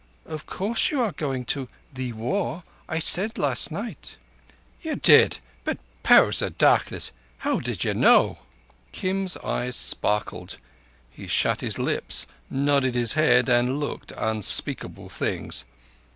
"Of 0.25 0.47
course 0.47 0.89
you 0.89 0.99
are 0.99 1.11
going 1.11 1.45
to 1.53 1.69
thee 1.93 2.11
War. 2.11 2.63
I 2.89 2.97
said 2.97 3.37
last 3.37 3.69
night." 3.69 4.17
"Ye 4.81 4.95
did; 4.95 5.37
but, 5.63 5.77
Powers 6.01 6.41
o' 6.41 6.49
Darkness, 6.49 7.11
how 7.37 7.59
did 7.59 7.83
ye 7.83 7.93
know?" 7.93 8.39
Kim's 8.93 9.37
eyes 9.37 9.75
sparkled. 9.75 10.57
He 11.11 11.27
shut 11.27 11.61
his 11.61 11.77
lips, 11.77 12.25
nodded 12.49 12.95
his 12.95 13.13
head, 13.13 13.47
and 13.47 13.79
looked 13.79 14.11
unspeakable 14.17 15.09
things. 15.09 15.65